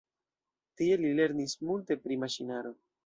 Tie 0.79 0.97
li 1.03 1.11
lernis 1.19 1.55
multe 1.67 1.99
pri 2.07 2.19
maŝinaro. 2.25 2.73